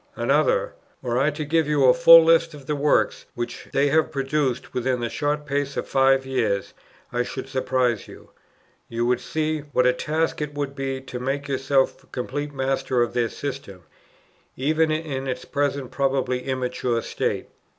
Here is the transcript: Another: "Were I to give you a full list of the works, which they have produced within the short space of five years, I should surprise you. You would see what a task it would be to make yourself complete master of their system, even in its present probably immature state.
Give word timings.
Another: 0.15 0.73
"Were 1.03 1.19
I 1.19 1.29
to 1.29 1.45
give 1.45 1.67
you 1.67 1.85
a 1.85 1.93
full 1.93 2.23
list 2.23 2.55
of 2.55 2.65
the 2.65 2.75
works, 2.75 3.27
which 3.35 3.67
they 3.71 3.89
have 3.89 4.11
produced 4.11 4.73
within 4.73 4.99
the 4.99 5.09
short 5.11 5.45
space 5.45 5.77
of 5.77 5.87
five 5.87 6.25
years, 6.25 6.73
I 7.13 7.21
should 7.21 7.47
surprise 7.47 8.07
you. 8.07 8.31
You 8.89 9.05
would 9.05 9.19
see 9.19 9.59
what 9.59 9.85
a 9.85 9.93
task 9.93 10.41
it 10.41 10.55
would 10.55 10.73
be 10.75 11.01
to 11.01 11.19
make 11.19 11.47
yourself 11.47 12.11
complete 12.11 12.51
master 12.51 13.03
of 13.03 13.13
their 13.13 13.29
system, 13.29 13.83
even 14.57 14.89
in 14.89 15.27
its 15.27 15.45
present 15.45 15.91
probably 15.91 16.45
immature 16.47 17.03
state. 17.03 17.49